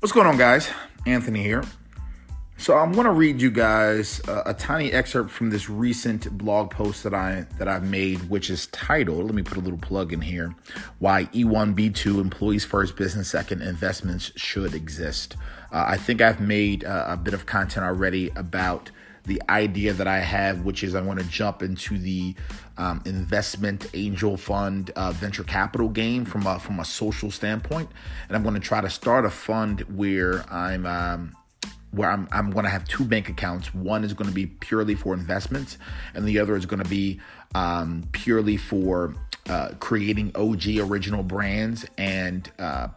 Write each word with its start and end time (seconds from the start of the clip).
What's 0.00 0.12
going 0.12 0.28
on, 0.28 0.36
guys? 0.36 0.70
Anthony 1.06 1.42
here. 1.42 1.64
So 2.56 2.76
I'm 2.76 2.92
going 2.92 3.06
to 3.06 3.10
read 3.12 3.42
you 3.42 3.50
guys 3.50 4.20
a, 4.28 4.50
a, 4.50 4.54
tiny 4.54 4.92
excerpt 4.92 5.28
from 5.28 5.50
this 5.50 5.68
recent 5.68 6.30
blog 6.38 6.70
post 6.70 7.02
that 7.02 7.12
I 7.12 7.46
that 7.58 7.66
I've 7.66 7.82
made, 7.82 8.30
which 8.30 8.48
is 8.48 8.68
titled. 8.68 9.24
Let 9.24 9.34
me 9.34 9.42
put 9.42 9.58
a 9.58 9.60
little 9.60 9.78
plug 9.78 10.12
in 10.12 10.20
here: 10.20 10.54
Why 11.00 11.24
E1B2 11.34 12.20
Employees 12.20 12.64
First, 12.64 12.94
Business 12.94 13.28
Second 13.28 13.62
Investments 13.62 14.30
Should 14.36 14.72
Exist. 14.72 15.34
Uh, 15.72 15.86
I 15.88 15.96
think 15.96 16.20
I've 16.20 16.40
made 16.40 16.84
uh, 16.84 17.06
a 17.08 17.16
bit 17.16 17.34
of 17.34 17.46
content 17.46 17.84
already 17.84 18.30
about 18.36 18.92
the 19.28 19.40
idea 19.48 19.92
that 19.92 20.08
I 20.08 20.18
have, 20.18 20.62
which 20.62 20.82
is 20.82 20.94
I 20.94 21.00
want 21.00 21.20
to 21.20 21.26
jump 21.26 21.62
into 21.62 21.98
the 21.98 22.34
um, 22.76 23.02
investment 23.04 23.86
angel 23.94 24.36
fund 24.36 24.90
uh, 24.96 25.12
venture 25.12 25.44
capital 25.44 25.88
game 25.88 26.24
from 26.24 26.46
a, 26.46 26.58
from 26.58 26.80
a 26.80 26.84
social 26.84 27.30
standpoint, 27.30 27.90
and 28.26 28.36
I'm 28.36 28.42
going 28.42 28.54
to 28.54 28.60
try 28.60 28.80
to 28.80 28.90
start 28.90 29.24
a 29.24 29.30
fund 29.30 29.80
where 29.82 30.44
I'm. 30.52 30.86
Um, 30.86 31.34
where 31.90 32.10
I'm, 32.10 32.28
I'm 32.30 32.50
going 32.50 32.64
to 32.64 32.70
have 32.70 32.84
two 32.86 33.02
bank 33.02 33.30
accounts. 33.30 33.72
One 33.72 34.04
is 34.04 34.12
going 34.12 34.28
to 34.28 34.34
be 34.34 34.44
purely 34.44 34.94
for 34.94 35.14
investments, 35.14 35.78
and 36.12 36.26
the 36.26 36.38
other 36.38 36.54
is 36.54 36.66
going 36.66 36.82
to 36.82 36.88
be 36.88 37.18
um, 37.54 38.06
purely 38.12 38.58
for 38.58 39.14
uh, 39.48 39.70
creating 39.80 40.32
OG 40.34 40.66
original 40.80 41.22
brands 41.22 41.86
and 41.96 42.50
uh, 42.58 42.88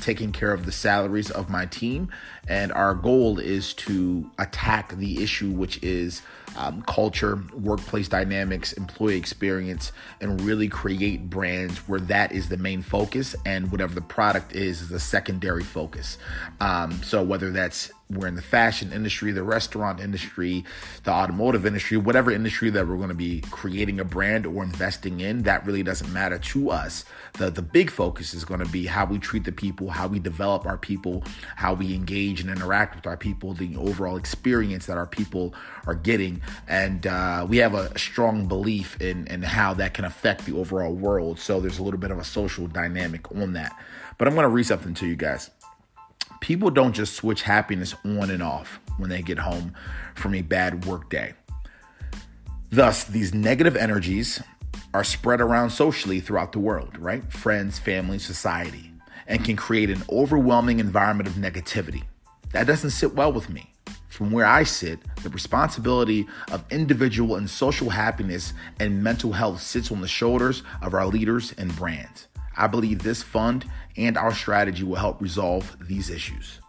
taking 0.00 0.32
care 0.32 0.52
of 0.52 0.66
the 0.66 0.72
salaries 0.72 1.30
of 1.30 1.48
my 1.50 1.66
team. 1.66 2.10
And 2.48 2.72
our 2.72 2.94
goal 2.94 3.38
is 3.38 3.74
to 3.74 4.30
attack 4.38 4.96
the 4.96 5.22
issue, 5.22 5.50
which 5.50 5.82
is 5.82 6.22
um, 6.56 6.82
culture, 6.82 7.42
workplace 7.54 8.08
dynamics, 8.08 8.72
employee 8.72 9.16
experience, 9.16 9.92
and 10.20 10.40
really 10.40 10.68
create 10.68 11.28
brands 11.28 11.78
where 11.88 12.00
that 12.00 12.32
is 12.32 12.48
the 12.48 12.56
main 12.56 12.82
focus 12.82 13.34
and 13.44 13.70
whatever 13.70 13.94
the 13.94 14.00
product 14.00 14.54
is 14.54 14.80
is 14.80 14.90
a 14.90 15.00
secondary 15.00 15.64
focus. 15.64 16.18
Um, 16.60 17.02
so 17.02 17.22
whether 17.22 17.50
that's 17.50 17.90
we're 18.08 18.28
in 18.28 18.36
the 18.36 18.42
fashion 18.42 18.92
industry, 18.92 19.32
the 19.32 19.42
restaurant 19.42 19.98
industry, 19.98 20.64
the 21.02 21.10
automotive 21.10 21.66
industry, 21.66 21.96
whatever 21.96 22.30
industry 22.30 22.70
that 22.70 22.86
we're 22.86 22.96
going 22.96 23.08
to 23.08 23.14
be 23.14 23.40
creating 23.50 23.98
a 23.98 24.04
brand 24.04 24.46
or 24.46 24.62
investing 24.62 25.20
in, 25.20 25.42
that 25.42 25.66
really 25.66 25.82
doesn't 25.82 26.12
matter 26.12 26.38
to 26.38 26.70
us. 26.70 27.04
The 27.34 27.50
the 27.50 27.62
big 27.62 27.90
focus 27.90 28.32
is 28.32 28.44
going 28.44 28.60
to 28.60 28.66
be 28.66 28.86
how 28.86 29.06
we 29.06 29.18
treat 29.18 29.44
the 29.44 29.52
people, 29.52 29.90
how 29.90 30.06
we 30.06 30.20
develop 30.20 30.66
our 30.66 30.78
people, 30.78 31.24
how 31.56 31.74
we 31.74 31.94
engage 31.94 32.40
and 32.40 32.48
interact 32.48 32.94
with 32.94 33.06
our 33.06 33.16
people, 33.16 33.54
the 33.54 33.76
overall 33.76 34.16
experience 34.16 34.86
that 34.86 34.96
our 34.96 35.06
people 35.06 35.52
are 35.86 35.94
getting, 35.94 36.42
and 36.68 37.06
uh, 37.06 37.44
we 37.48 37.56
have 37.56 37.74
a 37.74 37.98
strong 37.98 38.46
belief 38.46 39.00
in 39.00 39.26
in 39.26 39.42
how 39.42 39.74
that 39.74 39.94
can 39.94 40.04
affect 40.04 40.46
the 40.46 40.56
overall 40.56 40.94
world. 40.94 41.40
So 41.40 41.60
there's 41.60 41.78
a 41.78 41.82
little 41.82 42.00
bit 42.00 42.12
of 42.12 42.18
a 42.18 42.24
social 42.24 42.68
dynamic 42.68 43.32
on 43.32 43.54
that. 43.54 43.76
But 44.18 44.28
I'm 44.28 44.34
going 44.34 44.44
to 44.44 44.48
read 44.48 44.64
something 44.64 44.94
to 44.94 45.06
you 45.06 45.16
guys 45.16 45.50
people 46.40 46.70
don't 46.70 46.92
just 46.92 47.14
switch 47.14 47.42
happiness 47.42 47.94
on 48.04 48.30
and 48.30 48.42
off 48.42 48.80
when 48.98 49.10
they 49.10 49.22
get 49.22 49.38
home 49.38 49.74
from 50.14 50.34
a 50.34 50.42
bad 50.42 50.84
work 50.84 51.10
day. 51.10 51.34
Thus, 52.70 53.04
these 53.04 53.32
negative 53.32 53.76
energies 53.76 54.42
are 54.92 55.04
spread 55.04 55.40
around 55.40 55.70
socially 55.70 56.20
throughout 56.20 56.52
the 56.52 56.58
world, 56.58 56.98
right? 56.98 57.32
Friends, 57.32 57.78
family, 57.78 58.18
society, 58.18 58.90
and 59.26 59.44
can 59.44 59.56
create 59.56 59.90
an 59.90 60.02
overwhelming 60.10 60.80
environment 60.80 61.28
of 61.28 61.34
negativity. 61.34 62.04
That 62.52 62.66
doesn't 62.66 62.90
sit 62.90 63.14
well 63.14 63.32
with 63.32 63.50
me. 63.50 63.72
From 64.08 64.30
where 64.30 64.46
I 64.46 64.62
sit, 64.62 64.98
the 65.22 65.28
responsibility 65.28 66.26
of 66.50 66.64
individual 66.70 67.36
and 67.36 67.50
social 67.50 67.90
happiness 67.90 68.54
and 68.80 69.02
mental 69.02 69.32
health 69.32 69.60
sits 69.60 69.92
on 69.92 70.00
the 70.00 70.08
shoulders 70.08 70.62
of 70.80 70.94
our 70.94 71.06
leaders 71.06 71.52
and 71.58 71.74
brands. 71.76 72.28
I 72.56 72.66
believe 72.66 73.02
this 73.02 73.22
fund 73.22 73.64
and 73.96 74.16
our 74.16 74.34
strategy 74.34 74.82
will 74.84 74.96
help 74.96 75.20
resolve 75.20 75.76
these 75.80 76.10
issues. 76.10 76.60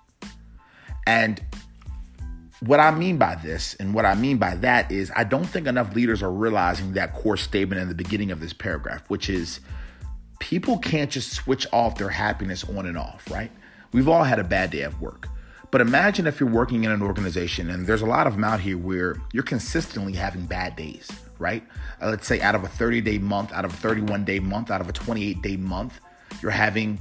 And 1.06 1.42
what 2.62 2.80
I 2.80 2.92
mean 2.92 3.18
by 3.18 3.36
this 3.36 3.76
and 3.76 3.94
what 3.94 4.06
I 4.06 4.16
mean 4.16 4.38
by 4.38 4.56
that 4.56 4.92
is 4.92 5.12
I 5.16 5.24
don't 5.24 5.46
think 5.46 5.68
enough 5.68 5.96
leaders 5.96 6.24
are 6.24 6.32
realizing 6.32 6.94
that 6.94 7.14
core 7.14 7.38
statement 7.38 7.82
in 7.82 7.88
the 7.88 7.96
beginning 7.96 8.32
of 8.32 8.40
this 8.40 8.54
paragraph, 8.54 9.04
which 9.10 9.30
is 9.30 9.60
people 10.40 10.78
can't 10.80 11.12
just 11.12 11.32
switch 11.32 11.68
off 11.72 11.98
their 11.98 12.10
happiness 12.10 12.64
on 12.64 12.86
and 12.86 12.98
off, 12.98 13.30
right? 13.30 13.52
We've 13.92 14.10
all 14.10 14.24
had 14.24 14.40
a 14.40 14.44
bad 14.44 14.72
day 14.72 14.84
at 14.84 15.00
work. 15.00 15.28
But 15.78 15.86
imagine 15.86 16.26
if 16.26 16.40
you're 16.40 16.50
working 16.50 16.86
in 16.86 16.92
an 16.92 17.04
organization 17.04 17.70
and 17.70 17.86
there's 17.86 18.02
a 18.02 18.08
lot 18.08 18.26
of 18.26 18.34
them 18.34 18.44
out 18.44 18.60
here 18.60 18.80
where 18.80 19.16
you're 19.32 19.44
consistently 19.44 20.14
having 20.14 20.48
bad 20.48 20.76
days 20.76 21.08
right? 21.38 21.62
Uh, 22.02 22.10
let's 22.10 22.26
say 22.26 22.42
out 22.42 22.56
of 22.56 22.64
a 22.64 22.68
30 22.68 23.00
day 23.02 23.20
month, 23.20 23.54
out 23.54 23.64
of 23.64 23.72
a 23.72 23.78
31 23.78 24.26
day 24.26 24.40
month, 24.40 24.72
out 24.72 24.82
of 24.82 24.90
a 24.90 24.92
28 24.92 25.40
day 25.44 25.56
month, 25.56 26.00
you're 26.42 26.50
having 26.50 27.00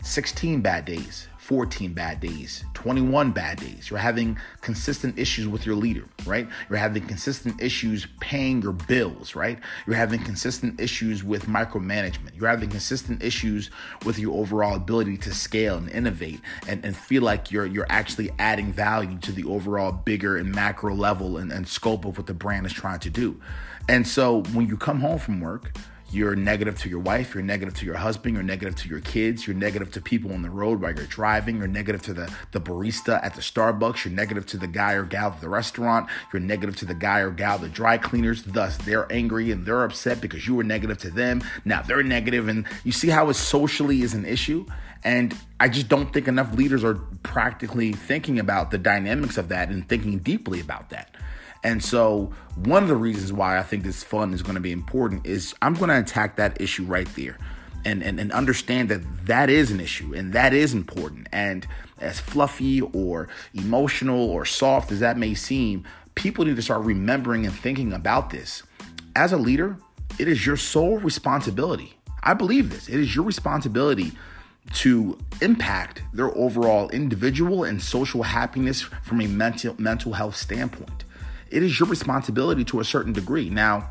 16 0.00 0.60
bad 0.60 0.84
days, 0.84 1.26
14 1.42 1.92
bad 1.92 2.20
days, 2.20 2.64
21 2.74 3.32
bad 3.32 3.58
days. 3.58 3.90
You're 3.90 3.98
having 3.98 4.38
consistent 4.60 5.18
issues 5.18 5.48
with 5.48 5.66
your 5.66 5.74
leader, 5.74 6.04
right? 6.24 6.48
You're 6.70 6.78
having 6.78 7.04
consistent 7.04 7.60
issues 7.60 8.06
paying 8.20 8.62
your 8.62 8.72
bills, 8.72 9.34
right? 9.34 9.58
You're 9.84 9.96
having 9.96 10.22
consistent 10.22 10.80
issues 10.80 11.24
with 11.24 11.46
micromanagement. 11.46 12.36
You're 12.36 12.48
having 12.48 12.70
consistent 12.70 13.24
issues 13.24 13.70
with 14.04 14.20
your 14.20 14.38
overall 14.38 14.76
ability 14.76 15.16
to 15.16 15.34
scale 15.34 15.78
and 15.78 15.90
innovate 15.90 16.40
and, 16.68 16.84
and 16.84 16.96
feel 16.96 17.24
like 17.24 17.50
you're 17.50 17.66
you're 17.66 17.90
actually 17.90 18.30
adding 18.38 18.72
value 18.72 19.18
to 19.18 19.32
the 19.32 19.42
overall 19.42 19.90
bigger 19.90 20.36
and 20.36 20.54
macro 20.54 20.94
level 20.94 21.38
and, 21.38 21.50
and 21.50 21.66
scope 21.66 22.04
of 22.04 22.18
what 22.18 22.28
the 22.28 22.34
brand 22.34 22.66
is 22.66 22.72
trying 22.72 23.00
to 23.00 23.10
do. 23.10 23.40
And 23.88 24.06
so 24.06 24.44
when 24.52 24.68
you 24.68 24.76
come 24.76 25.00
home 25.00 25.18
from 25.18 25.40
work, 25.40 25.72
you're 26.12 26.36
negative 26.36 26.78
to 26.80 26.88
your 26.88 26.98
wife, 26.98 27.34
you're 27.34 27.42
negative 27.42 27.74
to 27.74 27.86
your 27.86 27.96
husband, 27.96 28.34
you're 28.34 28.42
negative 28.42 28.76
to 28.76 28.88
your 28.88 29.00
kids, 29.00 29.46
you're 29.46 29.56
negative 29.56 29.90
to 29.92 30.00
people 30.00 30.32
on 30.32 30.42
the 30.42 30.50
road 30.50 30.80
while 30.80 30.94
you're 30.94 31.06
driving, 31.06 31.58
you're 31.58 31.66
negative 31.66 32.02
to 32.02 32.12
the, 32.12 32.32
the 32.52 32.60
barista 32.60 33.22
at 33.24 33.34
the 33.34 33.40
Starbucks, 33.40 34.04
you're 34.04 34.14
negative 34.14 34.44
to 34.46 34.56
the 34.56 34.66
guy 34.66 34.92
or 34.92 35.04
gal 35.04 35.32
at 35.32 35.40
the 35.40 35.48
restaurant, 35.48 36.08
you're 36.32 36.40
negative 36.40 36.76
to 36.76 36.84
the 36.84 36.94
guy 36.94 37.20
or 37.20 37.30
gal 37.30 37.58
the 37.58 37.68
dry 37.68 37.96
cleaners. 37.96 38.42
Thus, 38.42 38.76
they're 38.78 39.10
angry 39.10 39.50
and 39.50 39.64
they're 39.64 39.84
upset 39.84 40.20
because 40.20 40.46
you 40.46 40.54
were 40.54 40.64
negative 40.64 40.98
to 40.98 41.10
them. 41.10 41.42
Now 41.64 41.82
they're 41.82 42.02
negative, 42.02 42.48
and 42.48 42.66
you 42.84 42.92
see 42.92 43.08
how 43.08 43.28
it 43.30 43.34
socially 43.34 44.02
is 44.02 44.14
an 44.14 44.26
issue. 44.26 44.66
And 45.04 45.36
I 45.58 45.68
just 45.68 45.88
don't 45.88 46.12
think 46.12 46.28
enough 46.28 46.54
leaders 46.54 46.84
are 46.84 46.94
practically 47.22 47.92
thinking 47.92 48.38
about 48.38 48.70
the 48.70 48.78
dynamics 48.78 49.36
of 49.36 49.48
that 49.48 49.68
and 49.68 49.88
thinking 49.88 50.18
deeply 50.18 50.60
about 50.60 50.90
that. 50.90 51.16
And 51.64 51.82
so, 51.82 52.32
one 52.56 52.82
of 52.82 52.88
the 52.88 52.96
reasons 52.96 53.32
why 53.32 53.58
I 53.58 53.62
think 53.62 53.84
this 53.84 54.02
fund 54.02 54.34
is 54.34 54.42
going 54.42 54.56
to 54.56 54.60
be 54.60 54.72
important 54.72 55.26
is 55.26 55.54
I'm 55.62 55.74
going 55.74 55.90
to 55.90 55.98
attack 55.98 56.36
that 56.36 56.60
issue 56.60 56.84
right 56.84 57.08
there 57.14 57.38
and, 57.84 58.02
and, 58.02 58.18
and 58.20 58.32
understand 58.32 58.88
that 58.88 59.26
that 59.26 59.48
is 59.48 59.70
an 59.70 59.80
issue 59.80 60.14
and 60.14 60.32
that 60.32 60.52
is 60.52 60.74
important. 60.74 61.28
And 61.32 61.66
as 62.00 62.20
fluffy 62.20 62.80
or 62.80 63.28
emotional 63.54 64.28
or 64.28 64.44
soft 64.44 64.90
as 64.92 65.00
that 65.00 65.16
may 65.16 65.34
seem, 65.34 65.84
people 66.14 66.44
need 66.44 66.56
to 66.56 66.62
start 66.62 66.82
remembering 66.82 67.46
and 67.46 67.54
thinking 67.54 67.92
about 67.92 68.30
this. 68.30 68.62
As 69.14 69.32
a 69.32 69.36
leader, 69.36 69.76
it 70.18 70.28
is 70.28 70.44
your 70.44 70.56
sole 70.56 70.98
responsibility. 70.98 71.94
I 72.22 72.34
believe 72.34 72.70
this. 72.70 72.88
It 72.88 72.98
is 72.98 73.14
your 73.14 73.24
responsibility 73.24 74.12
to 74.74 75.18
impact 75.40 76.02
their 76.12 76.36
overall 76.36 76.88
individual 76.90 77.64
and 77.64 77.82
social 77.82 78.22
happiness 78.22 78.82
from 78.82 79.20
a 79.20 79.26
mental 79.26 79.74
mental 79.78 80.12
health 80.12 80.36
standpoint 80.36 81.04
it 81.52 81.62
is 81.62 81.78
your 81.78 81.88
responsibility 81.88 82.64
to 82.64 82.80
a 82.80 82.84
certain 82.84 83.12
degree. 83.12 83.50
Now, 83.50 83.90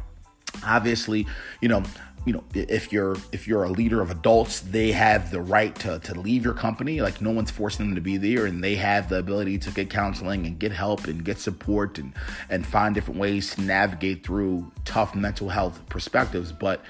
obviously, 0.66 1.28
you 1.62 1.70
know, 1.70 1.84
you 2.26 2.34
know, 2.34 2.44
if 2.54 2.92
you're 2.92 3.16
if 3.32 3.48
you're 3.48 3.64
a 3.64 3.70
leader 3.70 4.00
of 4.00 4.12
adults, 4.12 4.60
they 4.60 4.92
have 4.92 5.32
the 5.32 5.42
right 5.42 5.74
to 5.78 6.00
to 6.00 6.14
leave 6.14 6.46
your 6.46 6.54
company. 6.54 7.02
Like 7.02 7.20
no 7.20 7.32
one's 7.32 7.50
forcing 7.50 7.88
them 7.88 7.96
to 7.96 8.02
be 8.02 8.18
there, 8.18 8.46
and 8.46 8.64
they 8.64 8.76
have 8.76 9.10
the 9.10 9.18
ability 9.18 9.58
to 9.60 9.72
get 9.72 9.90
counseling 9.90 10.46
and 10.46 10.60
get 10.60 10.72
help 10.72 11.06
and 11.06 11.26
get 11.26 11.40
support 11.40 11.98
and 11.98 12.14
and 12.50 12.66
find 12.66 12.94
different 12.94 13.20
ways 13.20 13.56
to 13.56 13.62
navigate 13.62 14.24
through 14.24 14.72
tough 14.86 15.16
mental 15.16 15.50
health 15.50 15.82
perspectives. 15.90 16.52
But 16.52 16.84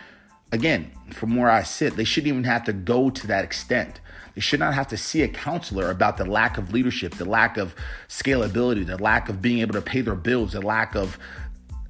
again, 0.52 0.92
from 1.12 1.38
where 1.38 1.50
I 1.50 1.64
sit, 1.64 1.96
they 1.96 2.04
shouldn't 2.04 2.30
even 2.30 2.44
have 2.44 2.66
to 2.66 2.74
go 2.74 3.10
to 3.10 3.28
that 3.28 3.46
extent. 3.46 4.02
They 4.36 4.42
should 4.42 4.60
not 4.60 4.74
have 4.74 4.88
to 4.90 4.98
see 4.98 5.22
a 5.22 5.28
counselor 5.28 5.90
about 5.90 6.18
the 6.18 6.26
lack 6.26 6.58
of 6.58 6.74
leadership, 6.74 7.16
the 7.16 7.26
lack 7.26 7.58
of 7.58 7.76
scalability, 8.08 8.86
the 8.86 8.98
lack 8.98 9.30
of 9.30 9.42
being 9.42 9.60
able 9.60 9.74
to 9.74 9.82
pay 9.82 10.02
their 10.02 10.16
bills, 10.16 10.54
the 10.54 10.62
lack 10.62 10.96
of 10.96 11.18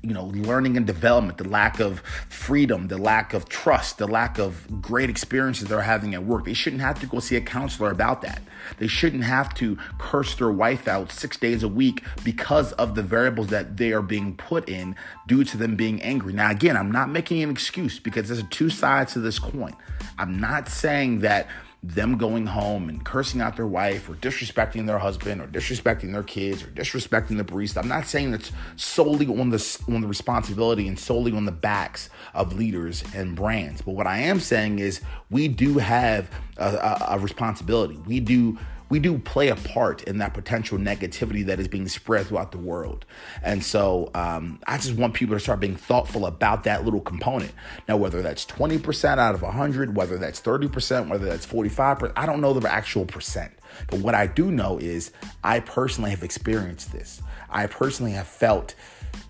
you 0.04 0.16
know, 0.16 0.26
learning 0.26 0.78
and 0.78 0.88
development, 0.88 1.38
the 1.38 1.48
lack 1.48 1.80
of 1.80 2.00
freedom, 2.28 2.88
the 2.88 2.98
lack 2.98 3.36
of 3.36 3.48
trust, 3.48 4.00
the 4.00 4.08
lack 4.08 4.40
of 4.40 4.82
great 4.82 5.12
experiences 5.12 5.68
they're 5.68 5.82
having 5.82 6.16
at 6.16 6.24
work. 6.24 6.46
They 6.46 6.56
shouldn't 6.56 6.82
have 6.82 7.00
to 7.02 7.06
go 7.06 7.20
see 7.20 7.36
a 7.36 7.42
counselor 7.42 7.92
about 7.92 8.22
that. 8.24 8.42
They 8.80 8.88
shouldn't 8.88 9.24
have 9.24 9.54
to 9.56 9.78
curse 10.00 10.34
their 10.36 10.52
wife 10.52 10.88
out 10.88 11.12
six 11.12 11.38
days 11.38 11.62
a 11.62 11.68
week 11.68 12.04
because 12.24 12.72
of 12.74 12.96
the 12.96 13.04
variables 13.04 13.48
that 13.48 13.78
they 13.78 13.92
are 13.92 14.02
being 14.02 14.36
put 14.36 14.68
in 14.68 14.96
due 15.28 15.44
to 15.44 15.58
them 15.58 15.76
being 15.76 16.02
angry. 16.02 16.34
Now, 16.34 16.50
again, 16.50 16.76
I'm 16.76 16.92
not 16.92 17.10
making 17.10 17.44
an 17.44 17.52
excuse 17.52 18.00
because 18.00 18.28
there's 18.28 18.44
two 18.50 18.72
sides 18.72 19.14
to 19.14 19.20
this 19.20 19.38
coin. 19.38 19.76
I'm 20.18 20.40
not 20.40 20.68
saying 20.68 21.20
that 21.20 21.48
them 21.84 22.16
going 22.18 22.46
home 22.46 22.90
and 22.90 23.04
cursing 23.04 23.42
out 23.42 23.56
their 23.56 23.66
wife 23.66 24.08
or 24.08 24.14
disrespecting 24.14 24.86
their 24.86 25.00
husband 25.00 25.42
or 25.42 25.48
disrespecting 25.48 26.14
their 26.14 26.22
kids 26.22 26.62
or 26.62 26.68
disrespecting 26.68 27.38
the 27.38 27.44
barista. 27.44 27.78
I'm 27.78 27.88
not 27.88 28.06
saying 28.06 28.32
that's 28.32 28.52
solely 28.76 29.26
on 29.26 29.50
the 29.50 29.80
on 29.88 30.02
the 30.02 30.08
responsibility 30.08 30.88
and 30.88 30.98
solely 31.00 31.32
on 31.32 31.46
the 31.46 31.52
backs 31.52 32.10
of 32.36 32.54
leaders 32.54 33.04
and 33.16 33.36
brands. 33.36 33.82
But 33.82 33.96
what 33.96 34.06
I 34.06 34.20
am 34.20 34.40
saying 34.40 34.78
is 34.78 35.02
we 35.32 35.48
do 35.48 35.80
have 35.80 36.30
a, 36.58 36.68
a, 36.68 37.08
a 37.16 37.20
responsibility. 37.20 37.98
We 38.06 38.20
do 38.20 38.60
we 38.92 39.00
do 39.00 39.18
play 39.18 39.48
a 39.48 39.56
part 39.56 40.04
in 40.04 40.18
that 40.18 40.34
potential 40.34 40.78
negativity 40.78 41.46
that 41.46 41.62
is 41.62 41.70
being 41.70 41.88
spread 41.88 42.28
throughout 42.28 42.52
the 42.52 42.58
world. 42.58 43.06
And 43.42 43.64
so 43.64 44.12
um, 44.14 44.60
I 44.68 44.76
just 44.76 44.96
want 44.96 45.14
people 45.14 45.34
to 45.34 45.40
start 45.40 45.62
being 45.62 45.78
thoughtful 45.78 46.26
about 46.26 46.66
that 46.66 46.84
little 46.84 47.00
component. 47.00 47.54
Now, 47.88 47.96
whether 47.96 48.22
that's 48.22 48.46
20% 48.46 49.18
out 49.18 49.34
of 49.34 49.44
100, 49.44 49.96
whether 49.96 50.18
that's 50.18 50.42
30%, 50.42 51.08
whether 51.08 51.26
that's 51.26 51.46
45%, 51.46 52.12
I 52.18 52.26
don't 52.26 52.42
know 52.42 52.52
the 52.52 52.70
actual 52.70 53.06
percent. 53.06 53.54
But 53.88 54.00
what 54.00 54.14
I 54.14 54.28
do 54.28 54.52
know 54.52 54.78
is 54.78 55.14
I 55.42 55.62
personally 55.62 56.10
have 56.10 56.22
experienced 56.22 56.92
this. 56.92 57.22
I 57.50 57.68
personally 57.68 58.12
have 58.12 58.28
felt 58.28 58.76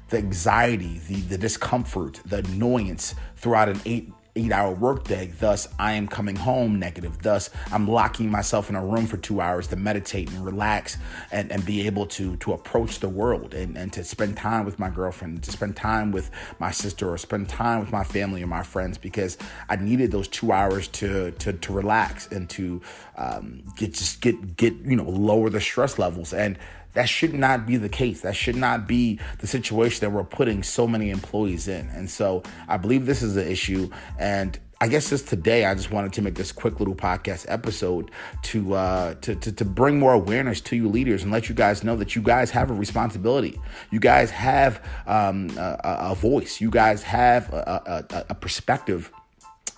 the 0.10 0.18
anxiety, 0.18 1.00
the, 1.08 1.22
the 1.22 1.38
discomfort, 1.38 2.19
the 2.25 2.38
annoyance 2.38 3.13
throughout 3.36 3.69
an 3.69 3.80
eight 3.86 4.12
eight 4.36 4.51
hour 4.51 4.74
workday. 4.74 5.31
Thus, 5.39 5.68
I 5.78 5.94
am 5.94 6.07
coming 6.07 6.36
home 6.36 6.80
negative. 6.80 7.22
Thus, 7.22 7.50
I'm 7.72 7.88
locking 7.88 8.30
myself 8.30 8.69
in 8.69 8.75
a 8.75 8.86
room 8.86 9.06
for 9.06 9.18
two 9.18 9.42
hours 9.42 9.68
to 9.68 9.75
meditate 9.75 10.30
and 10.31 10.45
relax 10.45 10.98
and, 11.31 11.51
and 11.51 11.66
be 11.66 11.86
able 11.86 12.06
to 12.07 12.38
to 12.38 12.54
approach 12.54 13.00
the 13.00 13.10
world 13.10 13.54
and, 13.54 13.78
and 13.78 13.92
to 13.94 14.04
spend 14.04 14.38
time 14.38 14.66
with 14.66 14.80
my 14.80 14.89
girlfriend, 14.89 15.44
to 15.44 15.51
spend 15.51 15.75
time 15.75 16.12
with 16.12 16.31
my 16.60 16.72
sister 16.72 17.10
or 17.10 17.18
spend 17.18 17.50
time 17.50 17.80
with 17.80 17.92
my 17.92 18.04
family 18.04 18.42
or 18.44 18.48
my 18.48 18.63
friends 18.63 18.98
because 18.98 19.38
I 19.69 19.75
needed 19.75 20.12
those 20.12 20.28
two 20.28 20.51
hours 20.51 20.88
to 20.89 21.31
to, 21.31 21.54
to 21.54 21.74
relax 21.74 22.27
and 22.31 22.50
to 22.51 22.81
um, 23.18 23.63
get 23.75 23.94
just 23.94 24.22
get 24.22 24.56
get 24.56 24.74
you 24.86 24.95
know 24.95 25.10
lower 25.10 25.50
the 25.50 25.62
stress 25.62 26.00
levels 26.00 26.34
and 26.34 26.57
that 26.93 27.07
should 27.07 27.33
not 27.33 27.65
be 27.65 27.77
the 27.77 27.89
case. 27.89 28.21
That 28.21 28.35
should 28.35 28.55
not 28.55 28.88
be 28.88 29.19
the 29.39 29.47
situation 29.47 30.01
that 30.01 30.11
we're 30.11 30.23
putting 30.23 30.63
so 30.63 30.88
many 30.88 31.09
employees 31.09 31.67
in. 31.67 31.89
And 31.89 32.09
so 32.09 32.43
I 32.67 32.77
believe 32.77 33.05
this 33.05 33.21
is 33.21 33.38
an 33.38 33.47
issue. 33.47 33.89
And 34.19 34.59
I 34.81 34.88
guess 34.88 35.11
just 35.11 35.27
today, 35.27 35.65
I 35.65 35.75
just 35.75 35.91
wanted 35.91 36.11
to 36.13 36.23
make 36.23 36.33
this 36.33 36.51
quick 36.51 36.79
little 36.79 36.95
podcast 36.95 37.45
episode 37.47 38.09
to, 38.43 38.73
uh, 38.73 39.13
to, 39.21 39.35
to 39.35 39.51
to 39.51 39.63
bring 39.63 39.99
more 39.99 40.11
awareness 40.13 40.59
to 40.61 40.75
you 40.75 40.89
leaders 40.89 41.21
and 41.21 41.31
let 41.31 41.49
you 41.49 41.53
guys 41.53 41.83
know 41.83 41.95
that 41.97 42.15
you 42.15 42.21
guys 42.23 42.49
have 42.49 42.71
a 42.71 42.73
responsibility. 42.73 43.61
You 43.91 43.99
guys 43.99 44.31
have 44.31 44.83
um, 45.05 45.51
a, 45.55 45.77
a, 45.83 46.15
voice. 46.15 46.59
You 46.59 46.71
guys 46.71 47.03
have 47.03 47.53
a, 47.53 48.05
a, 48.09 48.25
a 48.31 48.35
perspective 48.35 49.11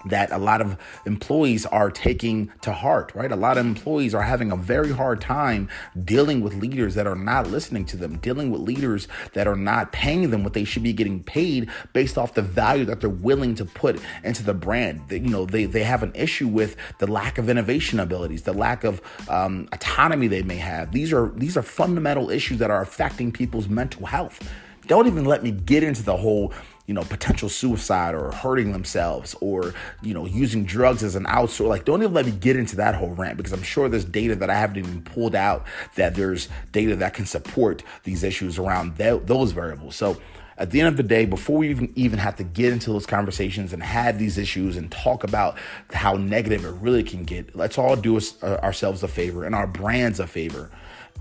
that 0.06 0.32
a 0.32 0.38
lot 0.38 0.62
of 0.62 0.78
employees 1.06 1.66
are 1.66 1.92
taking 1.92 2.52
to 2.62 2.72
heart, 2.74 3.12
right? 3.16 3.32
A 3.32 3.36
lot 3.36 3.58
of 3.58 3.66
employees 3.66 4.14
are 4.14 4.22
having 4.22 4.52
a 4.52 4.58
very 4.58 4.92
hard 4.92 5.22
time 5.22 5.70
dealing 6.04 6.42
with 6.42 6.54
leaders 6.56 6.96
that 6.96 7.08
are 7.08 7.16
not 7.16 7.48
listening 7.48 7.86
to 7.86 7.98
them, 7.98 8.18
dealing 8.18 8.52
with 8.52 8.62
leaders 8.62 9.08
that 9.34 9.48
are 9.48 9.56
not 9.56 9.92
paying 9.92 10.30
them 10.30 10.44
what 10.44 10.54
they 10.54 10.64
should 10.64 10.84
be 10.84 10.94
getting 10.94 11.24
paid 11.24 11.70
based 11.94 12.18
off 12.18 12.34
the 12.34 12.42
value 12.42 12.86
that 12.86 13.02
they're 13.02 13.10
willing 13.10 13.56
to 13.56 13.66
put 13.66 14.00
into 14.24 14.44
the 14.44 14.54
brand. 14.54 15.02
You 15.10 15.20
know, 15.20 15.46
they, 15.46 15.66
they 15.66 15.84
have 15.84 16.04
an 16.04 16.12
issue 16.16 16.48
with 16.48 16.76
the 17.00 17.08
lack 17.08 17.38
of 17.38 17.50
innovation 17.50 18.00
abilities, 18.00 18.44
the 18.44 18.54
lack 18.54 18.84
of 18.84 19.02
um, 19.30 19.68
autonomy 19.72 20.28
they 20.28 20.44
may 20.44 20.58
have. 20.58 20.92
These 20.92 21.14
are 21.14 21.32
these 21.36 21.58
are 21.58 21.62
fundamental 21.62 22.30
issues 22.30 22.60
that 22.60 22.72
are 22.72 22.82
affecting 22.82 23.32
people's 23.32 23.68
mental 23.68 24.06
health. 24.06 24.40
Don't 24.88 25.08
even 25.08 25.24
let 25.26 25.44
me 25.44 25.52
get 25.52 25.84
into 25.84 26.04
the 26.04 26.18
whole 26.18 26.54
you 26.86 26.94
know, 26.94 27.04
potential 27.04 27.48
suicide 27.48 28.14
or 28.14 28.32
hurting 28.32 28.74
themselves 28.74 29.36
or, 29.40 29.74
you 30.02 30.14
know, 30.14 30.26
using 30.26 30.66
drugs 30.66 31.02
as 31.04 31.16
an 31.16 31.24
outsource. 31.26 31.70
Like, 31.70 31.86
don't 31.86 32.02
even 32.02 32.14
let 32.14 32.26
me 32.26 32.32
get 32.32 32.58
into 32.58 32.76
that 32.78 32.96
whole 32.96 33.12
rant 33.12 33.38
because 33.38 33.54
I'm 33.54 33.64
sure 33.64 33.88
there's 33.88 34.06
data 34.06 34.36
that 34.36 34.50
I 34.50 34.56
haven't 34.56 34.78
even 34.78 35.02
pulled 35.02 35.36
out 35.36 35.66
that 35.96 36.16
there's 36.16 36.50
data 36.72 36.96
that 36.98 37.14
can 37.14 37.26
support 37.26 37.84
these 38.04 38.24
issues 38.24 38.60
around 38.60 38.98
th- 38.98 39.22
those 39.26 39.54
variables. 39.54 39.96
So, 39.96 40.18
at 40.56 40.70
the 40.70 40.80
end 40.80 40.90
of 40.90 40.98
the 40.98 41.04
day, 41.04 41.26
before 41.26 41.58
we 41.58 41.70
even, 41.72 41.92
even 41.96 42.20
have 42.20 42.36
to 42.36 42.44
get 42.44 42.72
into 42.72 42.92
those 42.92 43.08
conversations 43.08 43.74
and 43.74 43.82
have 43.82 44.20
these 44.20 44.38
issues 44.38 44.78
and 44.78 44.92
talk 44.92 45.24
about 45.24 45.58
how 45.92 46.14
negative 46.14 46.64
it 46.64 46.70
really 46.80 47.04
can 47.04 47.24
get, 47.24 47.56
let's 47.56 47.80
all 47.80 47.96
do 47.96 48.18
us, 48.18 48.42
uh, 48.44 48.60
ourselves 48.62 49.02
a 49.02 49.08
favor 49.08 49.46
and 49.46 49.56
our 49.56 49.66
brands 49.66 50.20
a 50.20 50.28
favor 50.28 50.70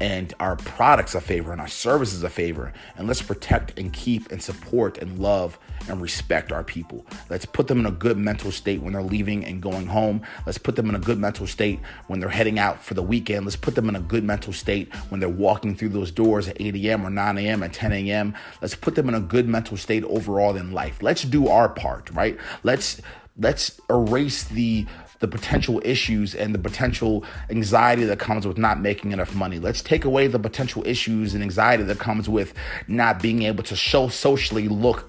and 0.01 0.35
our 0.41 0.57
products 0.57 1.15
a 1.15 1.21
favor 1.21 1.53
and 1.53 1.61
our 1.61 1.69
services 1.69 2.23
a 2.23 2.31
favor. 2.31 2.73
And 2.97 3.07
let's 3.07 3.23
protect 3.23 3.79
and 3.79 3.93
keep 3.93 4.33
and 4.33 4.43
support 4.43 4.99
and 4.99 5.19
love 5.19 5.59
and 5.89 6.01
respect 6.01 6.51
our 6.53 6.65
people. 6.65 7.07
Let's 7.31 7.45
put 7.45 7.69
them 7.69 7.81
in 7.81 7.87
a 7.87 7.91
good 7.91 8.17
mental 8.17 8.51
state 8.51 8.83
when 8.83 8.93
they're 8.93 9.03
leaving 9.03 9.45
and 9.45 9.61
going 9.61 9.87
home. 9.87 10.23
Let's 10.47 10.59
put 10.59 10.77
them 10.77 10.89
in 10.89 10.95
a 10.95 11.01
good 11.01 11.19
mental 11.19 11.47
state 11.47 11.81
when 12.09 12.21
they're 12.21 12.29
heading 12.29 12.59
out 12.59 12.83
for 12.83 12.95
the 12.95 13.03
weekend. 13.03 13.47
Let's 13.47 13.57
put 13.57 13.75
them 13.75 13.89
in 13.89 13.97
a 13.97 14.01
good 14.01 14.25
mental 14.25 14.53
state 14.53 14.93
when 15.09 15.21
they're 15.21 15.29
walking 15.29 15.77
through 15.77 15.91
those 15.91 16.11
doors 16.11 16.49
at 16.49 16.61
8 16.61 16.75
a.m. 16.77 17.07
or 17.07 17.11
9 17.11 17.39
a.m. 17.39 17.63
at 17.63 17.73
10 17.73 17.93
a.m. 17.93 18.35
Let's 18.61 18.75
put 18.75 18.95
them 18.95 19.09
in 19.09 19.15
a 19.15 19.21
good 19.21 19.49
mental 19.49 19.77
state 19.77 20.05
overall 20.05 20.57
in 20.57 20.73
life. 20.73 21.03
Let's 21.03 21.23
do 21.23 21.49
our 21.49 21.69
part, 21.69 22.11
right? 22.11 22.39
Let's 22.63 23.01
let's 23.39 23.81
erase 23.89 24.45
the 24.45 24.87
the 25.23 25.29
potential 25.29 25.81
issues 25.85 26.35
and 26.35 26.53
the 26.53 26.59
potential 26.59 27.25
anxiety 27.49 28.05
that 28.05 28.19
comes 28.19 28.47
with 28.47 28.59
not 28.59 28.81
making 28.81 29.13
enough 29.13 29.35
money. 29.35 29.59
Let's 29.59 29.81
take 29.81 30.05
away 30.05 30.27
the 30.27 30.39
potential 30.39 30.83
issues 30.85 31.33
and 31.33 31.43
anxiety 31.43 31.85
that 31.85 32.01
comes 32.01 32.29
with 32.29 32.53
not 32.89 33.23
being 33.23 33.45
able 33.45 33.63
to 33.65 33.77
show 33.77 34.09
socially 34.09 34.69
look 34.69 35.09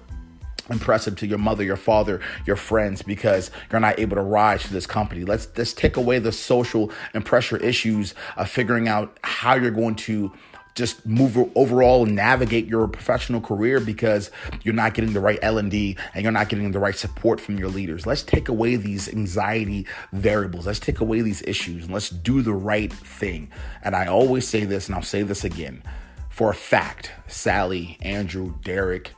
impressive 0.70 1.16
to 1.16 1.26
your 1.26 1.38
mother, 1.38 1.64
your 1.64 1.76
father, 1.76 2.20
your 2.46 2.56
friends 2.56 3.02
because 3.02 3.50
you're 3.70 3.80
not 3.80 3.98
able 3.98 4.16
to 4.16 4.22
rise 4.22 4.62
to 4.62 4.72
this 4.72 4.86
company. 4.86 5.24
Let's 5.24 5.48
let's 5.56 5.72
take 5.72 5.96
away 5.96 6.20
the 6.20 6.32
social 6.32 6.90
and 7.12 7.24
pressure 7.24 7.56
issues 7.56 8.14
of 8.36 8.48
figuring 8.48 8.88
out 8.88 9.18
how 9.22 9.56
you're 9.56 9.70
going 9.72 9.96
to 9.96 10.32
just 10.74 11.06
move 11.06 11.36
overall 11.54 12.04
and 12.04 12.16
navigate 12.16 12.66
your 12.66 12.88
professional 12.88 13.40
career 13.40 13.80
because 13.80 14.30
you're 14.62 14.74
not 14.74 14.94
getting 14.94 15.12
the 15.12 15.20
right 15.20 15.38
L&D 15.40 15.96
and 16.14 16.22
you're 16.22 16.32
not 16.32 16.48
getting 16.48 16.72
the 16.72 16.78
right 16.78 16.96
support 16.96 17.40
from 17.40 17.58
your 17.58 17.68
leaders. 17.68 18.06
Let's 18.06 18.22
take 18.22 18.48
away 18.48 18.76
these 18.76 19.08
anxiety 19.08 19.86
variables. 20.12 20.66
Let's 20.66 20.80
take 20.80 21.00
away 21.00 21.20
these 21.20 21.42
issues 21.42 21.84
and 21.84 21.94
let's 21.94 22.10
do 22.10 22.42
the 22.42 22.54
right 22.54 22.92
thing. 22.92 23.50
And 23.82 23.94
I 23.94 24.06
always 24.06 24.48
say 24.48 24.64
this 24.64 24.86
and 24.88 24.96
I'll 24.96 25.02
say 25.02 25.22
this 25.22 25.44
again. 25.44 25.82
For 26.28 26.50
a 26.50 26.54
fact, 26.54 27.12
Sally, 27.28 27.96
Andrew, 28.02 28.54
Derek, 28.64 29.12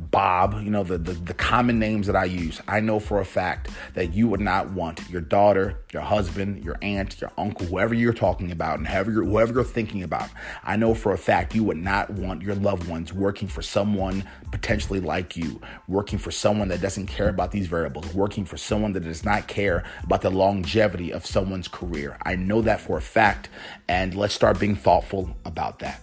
Bob, 0.00 0.62
you 0.62 0.70
know, 0.70 0.84
the, 0.84 0.96
the, 0.96 1.12
the, 1.12 1.34
common 1.34 1.80
names 1.80 2.06
that 2.06 2.14
I 2.14 2.24
use, 2.24 2.60
I 2.68 2.78
know 2.78 3.00
for 3.00 3.18
a 3.18 3.24
fact 3.24 3.70
that 3.94 4.14
you 4.14 4.28
would 4.28 4.40
not 4.40 4.70
want 4.70 5.10
your 5.10 5.20
daughter, 5.20 5.80
your 5.92 6.02
husband, 6.02 6.64
your 6.64 6.76
aunt, 6.82 7.20
your 7.20 7.32
uncle, 7.36 7.66
whoever 7.66 7.94
you're 7.94 8.12
talking 8.12 8.52
about, 8.52 8.78
and 8.78 8.86
whoever 8.86 9.10
you're, 9.10 9.24
whoever 9.24 9.54
you're 9.54 9.64
thinking 9.64 10.04
about, 10.04 10.30
I 10.62 10.76
know 10.76 10.94
for 10.94 11.12
a 11.12 11.18
fact 11.18 11.52
you 11.52 11.64
would 11.64 11.78
not 11.78 12.10
want 12.10 12.42
your 12.42 12.54
loved 12.54 12.86
ones 12.88 13.12
working 13.12 13.48
for 13.48 13.60
someone 13.60 14.22
potentially 14.52 15.00
like 15.00 15.36
you, 15.36 15.60
working 15.88 16.20
for 16.20 16.30
someone 16.30 16.68
that 16.68 16.80
doesn't 16.80 17.08
care 17.08 17.28
about 17.28 17.50
these 17.50 17.66
variables, 17.66 18.14
working 18.14 18.44
for 18.44 18.56
someone 18.56 18.92
that 18.92 19.02
does 19.02 19.24
not 19.24 19.48
care 19.48 19.82
about 20.04 20.22
the 20.22 20.30
longevity 20.30 21.12
of 21.12 21.26
someone's 21.26 21.66
career. 21.66 22.16
I 22.22 22.36
know 22.36 22.62
that 22.62 22.80
for 22.80 22.98
a 22.98 23.02
fact, 23.02 23.48
and 23.88 24.14
let's 24.14 24.34
start 24.34 24.60
being 24.60 24.76
thoughtful 24.76 25.36
about 25.44 25.80
that. 25.80 26.00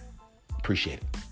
Appreciate 0.58 0.98
it. 0.98 1.25